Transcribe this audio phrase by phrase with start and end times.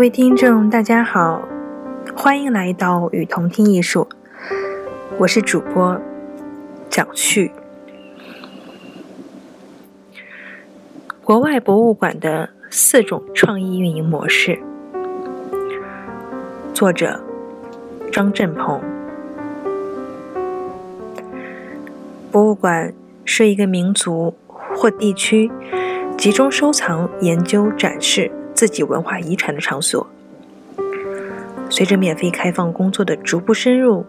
[0.00, 1.46] 各位听众，大家好，
[2.16, 4.08] 欢迎来到与同听艺术，
[5.18, 6.00] 我是主播
[6.88, 7.52] 蒋旭。
[11.22, 14.58] 国外博物馆的四种创意运营模式，
[16.72, 17.22] 作者
[18.10, 18.80] 张振鹏。
[22.32, 22.94] 博物馆
[23.26, 25.50] 是一个民族或地区
[26.16, 28.32] 集中收藏、研究、展示。
[28.60, 30.06] 自己文化遗产的场所。
[31.70, 34.04] 随着免费开放工作的逐步深入，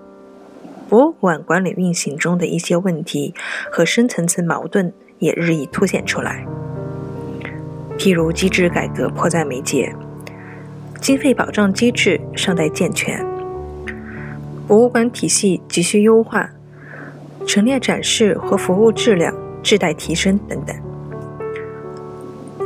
[0.90, 3.34] 博物馆管理运行中的一些问题
[3.72, 6.46] 和深层次矛盾也日益凸显出来。
[7.98, 9.96] 譬如机制改革迫在眉睫，
[11.00, 13.26] 经费保障机制尚待健全，
[14.68, 16.50] 博物馆体系急需优化，
[17.48, 20.76] 陈列展示和服务质量亟待提升等等。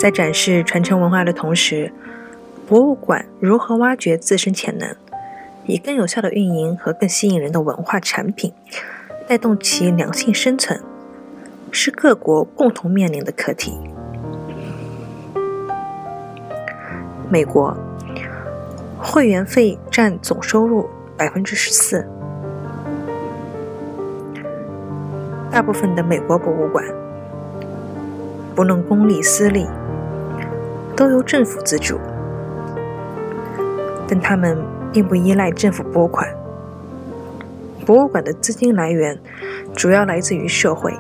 [0.06, 1.92] 在展示传承文化的同时，
[2.68, 4.96] 博物馆如何挖掘自身潜能，
[5.66, 8.54] 以更有效的运营和更吸引人的文化产品，
[9.28, 10.80] 带动其良性生存，
[11.72, 13.80] 是各国共同面临的课题。
[17.28, 17.76] 美国
[19.00, 22.08] 会员费占总收入百分之十四，
[25.50, 26.86] 大部分的美国博物馆，
[28.54, 29.66] 不论公立私立。
[30.96, 32.00] 都由政府资助，
[34.08, 34.58] 但他们
[34.94, 36.26] 并不依赖政府拨款。
[37.86, 39.20] 博物馆的资金来源
[39.76, 40.94] 主要来自于社会，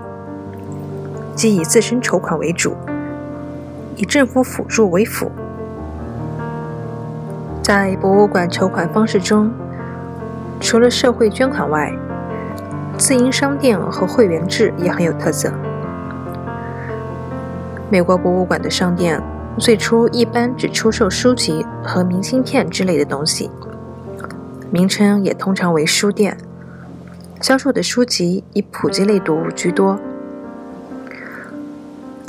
[1.34, 2.76] 即以自身筹款为主，
[3.96, 5.32] 以政府辅助为辅。
[7.64, 9.50] 在博物馆筹款方式中，
[10.60, 11.94] 除了社会捐款外，
[12.98, 15.54] 自营商店和会员制也很有特色。
[17.90, 19.24] 美国博物馆的商店。
[19.58, 23.50] 最初一般只出售书籍和明信片之类的东西，
[24.70, 26.38] 名称也通常为书店。
[27.42, 29.98] 销售的书籍以普及类读物居多。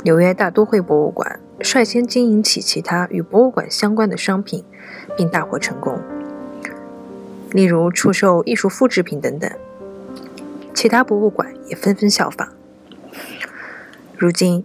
[0.03, 4.63] 纽约大都会博物馆率先经营起其他与博物馆相关的商品，
[5.17, 5.99] 并大获成功，
[7.51, 9.51] 例如出售艺术复制品等等。
[10.73, 12.47] 其他博物馆也纷纷效仿。
[14.15, 14.63] 如今，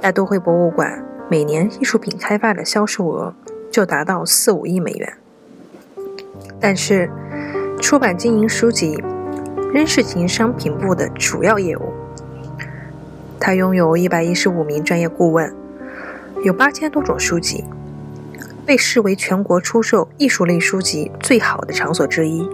[0.00, 1.04] 大都会博物馆。
[1.32, 3.34] 每年艺术品开发的销售额
[3.70, 5.14] 就达到四五亿美元，
[6.60, 7.10] 但是
[7.80, 9.02] 出版经营书籍
[9.72, 11.90] 仍是其商品部的主要业务。
[13.40, 15.50] 他拥有一百一十五名专业顾问，
[16.44, 17.64] 有八千多种书籍，
[18.66, 22.46] 被视为全国出售艺术类书籍最好的场所之一。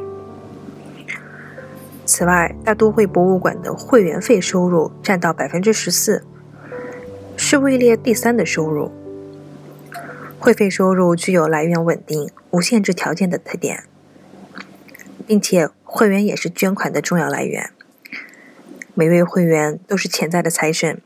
[2.04, 6.22] 此外，大都会博物馆的会员费收入占到百分之十四。
[7.50, 8.92] 是位列第三的收入。
[10.38, 13.84] 会费收入具有来源稳定、无限制条件的特点，
[15.26, 17.70] 并且会员也是捐款的重要来源。
[18.92, 21.00] 每位会员都是潜在的财神，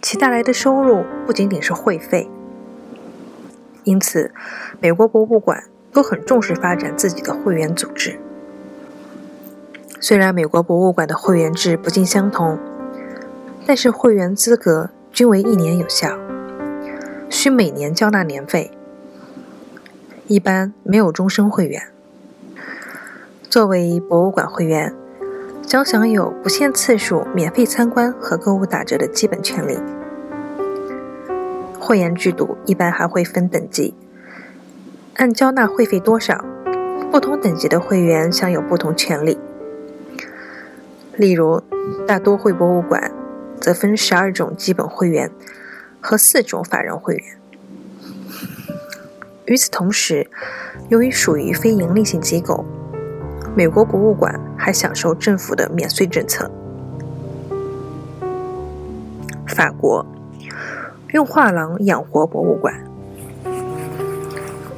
[0.00, 2.30] 其带来的收入不仅仅是会费。
[3.82, 4.32] 因此，
[4.78, 8.16] 美国博物馆都很重视发展自己的会员组织。
[9.98, 12.60] 虽然美国博物馆的会员制不尽相同，
[13.66, 14.90] 但是会员资格。
[15.22, 16.18] 均为一年有效，
[17.30, 18.72] 需每年交纳年费，
[20.26, 21.80] 一般没有终身会员。
[23.48, 24.92] 作为博物馆会员，
[25.64, 29.78] 将享有不限次数免费参观和购物打折的基本权利。
[31.78, 33.94] 会员制度一般还会分等级，
[35.14, 36.44] 按交纳会费多少，
[37.12, 39.38] 不同等级的会员享有不同权利。
[41.14, 41.62] 例如，
[42.08, 43.12] 大都会博物馆。
[43.62, 45.30] 则分十二种基本会员
[46.00, 47.24] 和四种法人会员。
[49.46, 50.28] 与此同时，
[50.88, 52.64] 由于属于非营利性机构，
[53.54, 56.50] 美国博物馆还享受政府的免税政策。
[59.46, 60.04] 法国
[61.12, 62.74] 用画廊养活博物馆，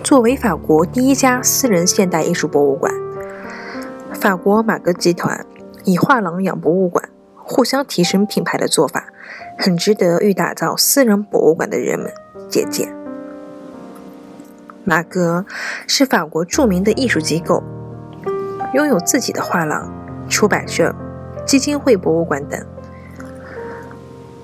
[0.03, 2.93] 作为法国第一家私人现代艺术博物馆，
[4.21, 5.47] 法国马格集团
[5.85, 7.09] 以画廊养博物馆，
[7.45, 9.07] 互相提升品牌的做法，
[9.59, 12.11] 很值得欲打造私人博物馆的人们
[12.49, 12.93] 借鉴。
[14.83, 15.47] 马格
[15.87, 17.63] 是法国著名的艺术机构，
[18.73, 19.93] 拥有自己的画廊、
[20.29, 20.95] 出版社、
[21.47, 22.61] 基金会、博物馆等。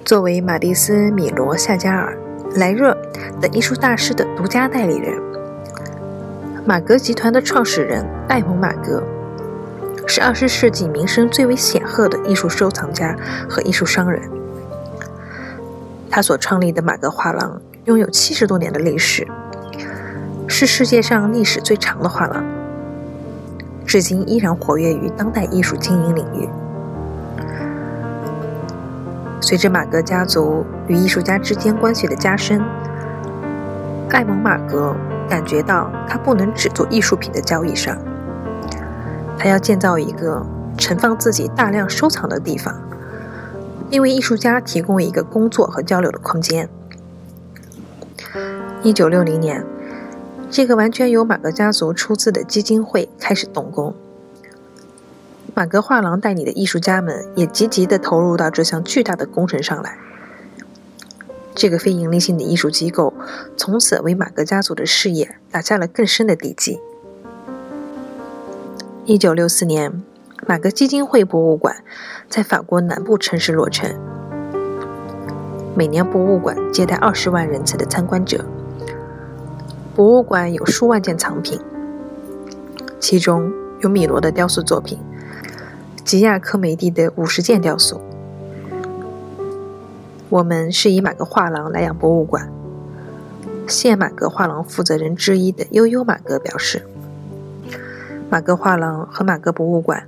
[0.04, 2.16] 作为马蒂斯、米罗、夏加尔、
[2.56, 2.96] 莱热
[3.40, 5.20] 等艺术大师的独家代理人，
[6.66, 9.02] 马格集团的创始人艾蒙·马格
[10.12, 13.16] 是二十世纪名声最为显赫的艺术收藏家
[13.48, 14.20] 和艺术商人。
[16.10, 19.24] 他所创立的马格画廊拥有七十多年的历史。
[20.48, 22.44] 是世界上历史最长的画廊，
[23.86, 26.48] 至今依然活跃于当代艺术经营领域。
[29.40, 32.60] 随着马格家族与艺术家之间关系的加深，
[34.10, 34.92] 艾蒙·马格
[35.28, 37.96] 感觉到他不能只做艺术品的交易商，
[39.42, 40.44] 他要建造一个
[40.76, 42.78] 存放自己大量收藏的地方，
[43.88, 46.68] 并为艺术家提供一个工作和交流的空间。
[48.82, 49.64] 一九六零年。
[50.52, 53.94] 这个完全由马格家族出资的基金会开始动工，
[55.54, 59.96] 马格画廊代理的艺术家们也积极地投入到这项巨大的工程上来。
[61.54, 63.14] 这个非营利性的艺术机构
[63.56, 66.80] 从此为马格家族的事业打下了更深的地基。
[69.10, 70.04] 一九六四年，
[70.46, 71.82] 马格基金会博物馆
[72.28, 73.92] 在法国南部城市落成，
[75.74, 78.44] 每年博物馆接待二十万人次的参观者。
[79.96, 81.60] 博物馆有数万件藏品，
[83.00, 84.96] 其中有米罗的雕塑作品，
[86.04, 88.00] 吉亚科梅蒂的五十件雕塑。
[90.28, 92.48] 我们是以马格画廊来养博物馆。
[93.66, 96.86] 现马格画廊负责人之一的悠悠马格表示
[98.30, 100.06] ：“马格画廊和马格博物馆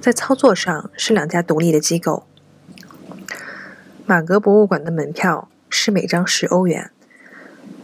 [0.00, 2.24] 在操作上是两家独立的机构。
[4.06, 6.90] 马格博物馆的门票是每张十欧元。”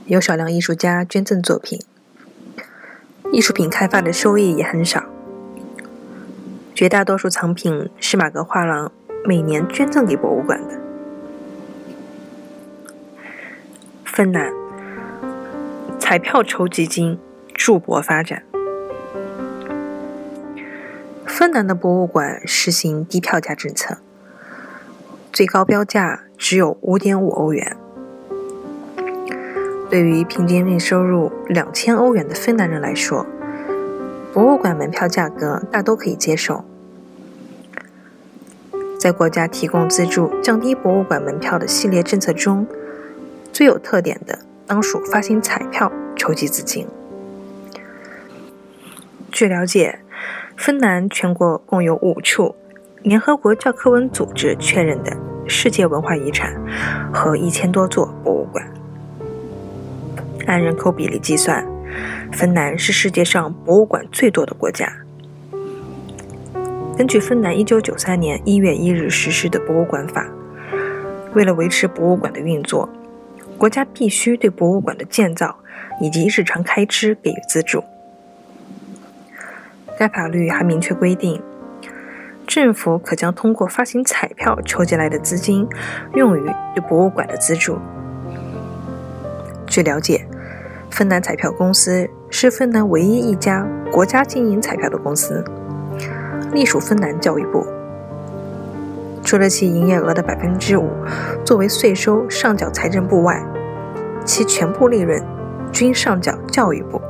[0.06, 1.80] 有少量艺术家捐赠作品，
[3.32, 5.04] 艺术品开发的收益也很少。
[6.74, 8.90] 绝大多数藏品是马格画廊
[9.24, 10.80] 每年捐赠给博物馆的。
[14.04, 14.52] 芬兰
[16.00, 17.16] 彩票筹集金
[17.54, 18.49] 助博发展。
[21.40, 23.96] 芬兰的博物馆实行低票价政策，
[25.32, 27.78] 最高标价只有五点五欧元。
[29.88, 33.24] 对于平均月收入两千欧元的芬兰人来说，
[34.34, 36.62] 博物馆门票价格大都可以接受。
[38.98, 42.66] 在国家提供资助、降低博物馆门票的系列政策中，
[43.50, 46.86] 最有特点的当属发行彩票筹集资金。
[49.32, 50.00] 据了解，
[50.60, 52.54] 芬兰全国共有五处
[53.00, 55.16] 联合国教科文组织确认的
[55.48, 56.54] 世界文化遗产
[57.10, 58.62] 和一千多座博物馆。
[60.44, 61.66] 按人口比例计算，
[62.30, 64.86] 芬兰是世界上博物馆最多的国家。
[66.94, 70.30] 根据芬兰1993年1月1日实施的博物馆法，
[71.32, 72.86] 为了维持博物馆的运作，
[73.56, 75.56] 国家必须对博物馆的建造
[76.02, 77.82] 以及日常开支给予资助。
[80.00, 81.42] 该法律还明确规定，
[82.46, 85.68] 政府可将通过发行彩票筹集来的资金
[86.14, 87.78] 用于对博物馆的资助。
[89.66, 90.26] 据了解。
[90.90, 95.44] 芬兰彩票公司是芬兰唯一一家国家经营彩票的公司，
[96.52, 97.64] 隶属芬兰教育部。
[99.22, 100.90] 除了其营业额的百分之五
[101.44, 103.40] 作为税收上缴财政部外，
[104.24, 105.22] 其全部利润
[105.70, 107.00] 均上缴教育部，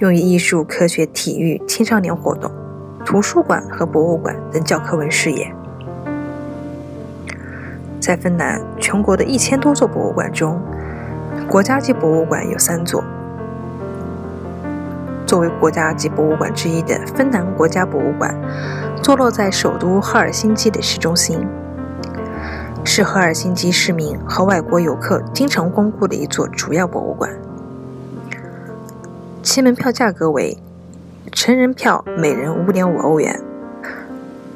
[0.00, 2.50] 用于艺术、科学、体育、青少年活动、
[3.04, 5.54] 图书馆和博物馆等教科文事业。
[8.00, 10.58] 在芬兰全国的一千多座博物馆中，
[11.46, 13.04] 国家级博物馆有三座。
[15.26, 18.34] 作为国家级博物馆之一的芬兰国家博物馆，
[19.02, 21.46] 坐落在首都赫尔辛基的市中心，
[22.84, 27.30] 是赫尔辛基市民和外国游客经常光顾的一座主要博物馆。
[29.52, 30.56] 其门票价格为：
[31.32, 33.42] 成人票每人五点五欧元，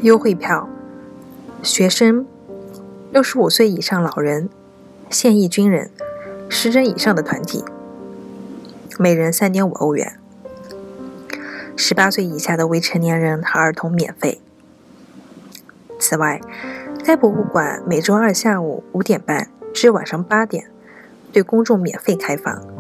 [0.03, 0.69] 优惠票，
[1.65, 2.25] 学生、
[3.11, 4.49] 六十五岁以上老人、
[5.11, 5.91] 现役军人。
[6.49, 7.65] 十人以上的团体，
[8.97, 10.13] 每人三点五欧元；
[11.75, 14.41] 十八岁以下的未成年人和儿童免费。
[15.99, 16.41] 此外，
[17.05, 20.71] 该博物馆每周二下午五点半至晚上八点
[21.33, 22.74] 对公众免费开放。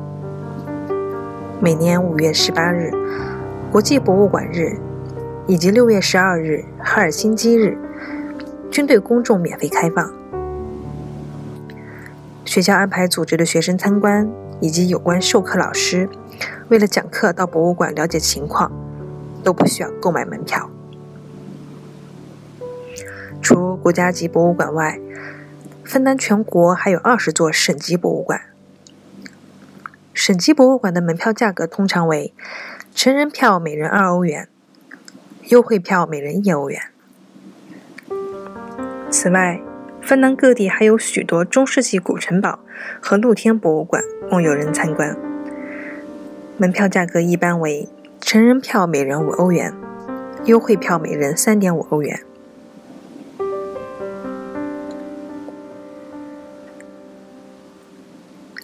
[1.65, 2.91] 每年五月十八日，
[3.73, 4.77] 国际博物馆日，
[5.47, 7.75] 以及六月十二日赫尔辛基日，
[8.71, 10.13] 均对公众免费开放。
[12.45, 14.31] 学校安排组织的学生参观，
[14.61, 16.07] 以及有关授课老师
[16.69, 18.71] 为了讲课到博物馆了解情况，
[19.43, 20.69] 都不需要购买门票。
[23.41, 25.01] 除国家级博物馆外，
[25.83, 28.39] 芬兰全国还有二十座省级博物馆。
[30.15, 32.33] 省级博物馆的门票价格通常为
[32.95, 34.49] 成人票每人二欧元，
[35.49, 36.81] 优惠票每人一欧元。
[39.11, 39.61] 此外，
[40.01, 42.61] 芬兰各地还有许多中世纪古城堡
[43.01, 45.17] 和露天博物馆供游人参观。
[46.57, 47.89] 门票价格一般为
[48.21, 49.75] 成人票每人五欧元，
[50.45, 52.21] 优惠票每人三点五欧元。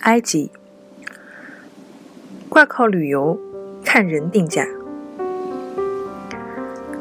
[0.02, 0.50] 埃及
[2.50, 3.38] 挂靠旅游，
[3.84, 4.66] 看人定价。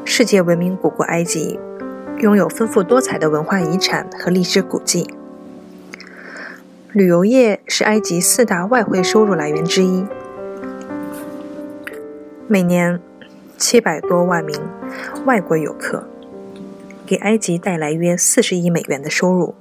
[0.04, 1.58] 世界闻名古国埃及，
[2.20, 5.12] 拥有丰富多彩的文化遗产和历史古迹。
[6.92, 10.06] 旅游业是埃及四大外汇收入来源之一，
[12.46, 13.00] 每年
[13.58, 14.56] 七百多万名
[15.24, 16.04] 外国游客，
[17.04, 19.56] 给埃及带来约四十亿美元的收入。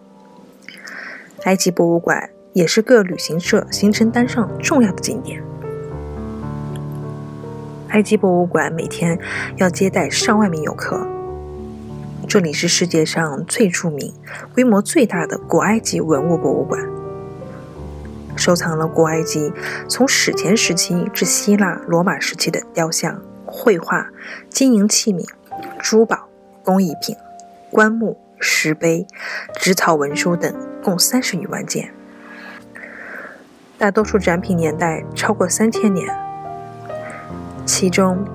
[1.46, 2.30] 埃及博物馆。
[2.52, 5.42] 也是各旅行社行程单上重要的景点。
[7.90, 9.20] 埃及博物馆每天
[9.58, 11.08] 要接待上万名游客。
[12.28, 14.14] 这里是世界上最著名、
[14.54, 16.80] 规模最大的古埃及文物博物馆，
[18.36, 19.52] 收藏了古埃及
[19.88, 24.10] 从史前时期至希腊、罗马时期的雕像、绘画、
[24.48, 25.28] 金银器皿、
[25.80, 26.28] 珠宝、
[26.64, 27.16] 工艺品、
[27.72, 29.08] 棺木、石碑、
[29.56, 30.54] 纸草文书等，
[30.84, 31.92] 共三十余万件。
[33.80, 36.08] 大多数展品年代超过三千年，
[37.70, 38.26] 其中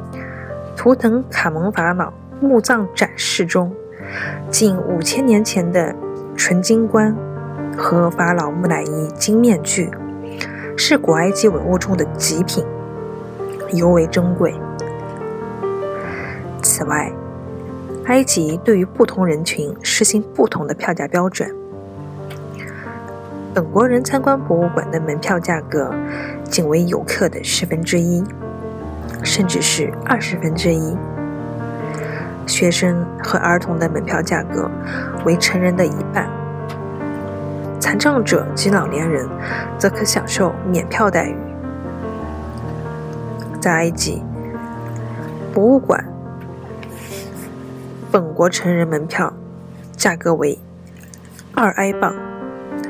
[0.77, 3.75] 图腾卡蒙法老墓葬展示中，
[4.49, 5.93] 近五千年前的
[6.37, 7.13] 纯金棺
[7.77, 9.91] 和法老木乃伊金面具
[10.77, 12.65] 是古埃及文物中的极品，
[13.73, 14.55] 尤为珍贵。
[16.63, 17.13] 此外，
[18.05, 21.53] 埃及对于不同人群实行不同的票价标准。
[23.53, 25.93] 本国人参观博物馆的门票价格
[26.45, 28.23] 仅为游客的十分之一，
[29.25, 30.97] 甚至是二十分之一。
[32.47, 34.71] 学生和儿童的门票价格
[35.25, 36.29] 为成人的一半，
[37.81, 39.27] 残障者及老年人
[39.79, 41.37] 则可享受免票待遇。
[43.61, 44.23] 在埃及，
[45.55, 46.05] 博物馆
[48.13, 49.33] 本国成人门票
[49.97, 50.59] 价格为
[51.55, 52.15] 二埃镑。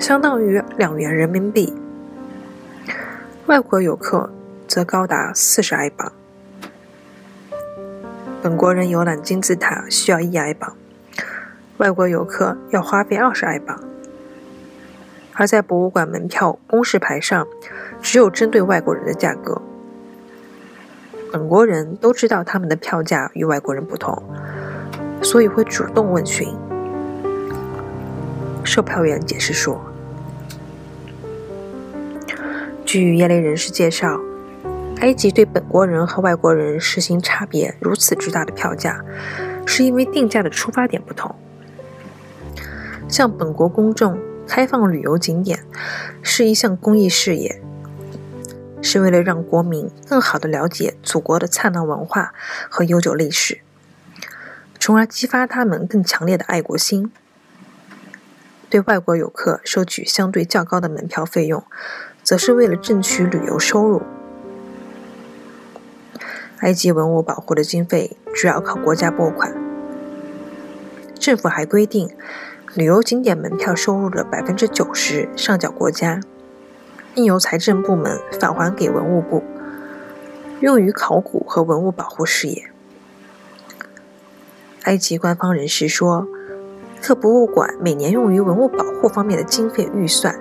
[0.00, 1.72] 相当于两元人民币，
[3.46, 4.28] 外国游客
[4.66, 6.12] 则高达四十埃镑。
[8.44, 10.76] 本国人游览金字塔需要一埃镑，
[11.78, 13.82] 外国游客要花费二十埃镑。
[15.32, 17.46] 而在博物馆门票公示牌上，
[18.02, 19.62] 只有针对外国人的价格。
[21.32, 24.22] 本国人都知道他们的票价与外国人不同，
[25.22, 26.46] 所以会主动问询。
[28.62, 29.80] 售票员解释说
[32.84, 34.20] ：“据业内人士介绍，
[35.04, 39.04] 埃及对本国人和外国人实行差别如此之大的票价，
[39.66, 41.36] 是因为定价的出发点不同。
[43.06, 44.18] 向本国公众
[44.48, 45.62] 开放旅游景点
[46.22, 47.60] 是一项公益事业，
[48.80, 52.32] 是为了让国民更好地了解祖国的灿烂文化
[52.70, 53.60] 和悠久历史，
[54.80, 57.12] 从而激发他们更强烈的爱国心。”
[58.70, 61.62] 对外国游客收取相对较高的门票费用，
[62.22, 64.02] 则是为了挣取旅游收入。
[66.64, 69.54] 埃及文物保护的经费主要靠国家拨款，
[71.18, 72.08] 政府还规定，
[72.74, 76.20] 旅游景点门票收入的百分之九十上缴国家，
[77.14, 79.42] 并由财政部门返还给文物部，
[80.60, 82.70] 用于考古和文物保护事业。
[84.84, 86.26] 埃及官方人士说。
[87.06, 90.40] 各博物馆每年用于文物保护方面的经费预算，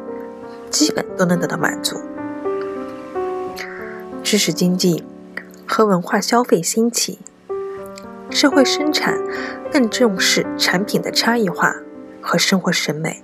[0.69, 1.97] 基本都能得到满足。
[4.23, 5.03] 知识经济
[5.67, 7.19] 和文化消费兴起，
[8.29, 9.19] 社会生产
[9.71, 11.75] 更重视产品的差异化
[12.21, 13.23] 和生活审美。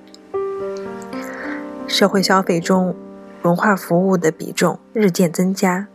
[1.88, 2.96] 社会消费中，
[3.44, 5.88] 文化服务的比重日渐增加。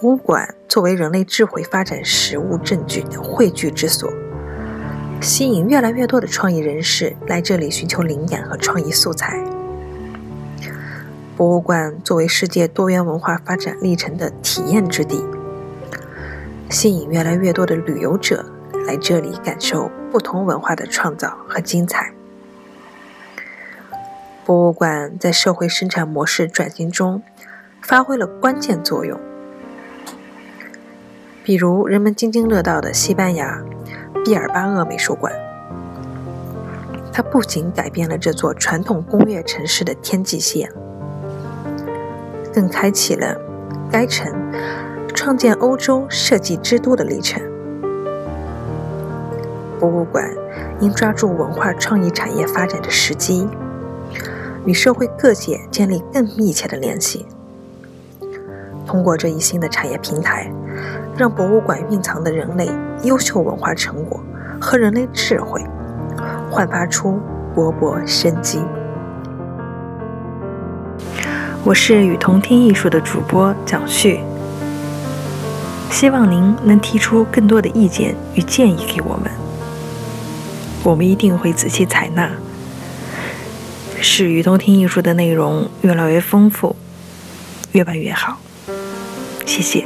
[0.00, 4.08] 博物馆作为人类智慧发展实物证据的汇聚之所。
[5.20, 9.42] 吸引越来越多的创意人士来这里寻求灵感和创意素材。
[11.38, 15.24] 博物馆作为世界多元文化发展历程的体验之地，
[16.68, 18.44] 吸引越来越多的旅游者
[18.84, 22.12] 来这里感受不同文化的创造和精彩。
[24.44, 27.22] 博物馆在社会生产模式转型中
[27.82, 29.16] 发挥了关键作用，
[31.44, 33.62] 比如人们津津乐道的西班牙
[34.24, 35.32] 毕尔巴鄂美术馆，
[37.12, 40.68] 它不仅改变了这座传统工业城市的天际线，
[42.52, 43.36] 更开启了
[43.90, 44.32] 该城。
[45.14, 47.42] 创建欧洲设计之都的历程。
[49.80, 50.24] 博物馆
[50.78, 53.48] 应抓住文化创意产业发展的时机，
[54.64, 57.26] 与社会各界建立更密切的联系。
[58.86, 60.52] 通过这一新的产业平台，
[61.16, 62.70] 让博物馆蕴藏的人类
[63.02, 64.20] 优秀文化成果
[64.60, 65.60] 和人类智慧
[66.48, 67.18] 焕发出
[67.56, 68.62] 勃勃生机。
[71.68, 74.18] 我是与同听艺术的主播蒋旭。
[75.90, 79.30] 希望您能提出更多的意见与建议给我们，
[80.82, 82.30] 我们一定会仔细采纳，
[84.00, 86.74] 使与同听艺术的内容越来越丰富，
[87.72, 88.38] 越办越好。
[89.44, 89.84] 谢谢。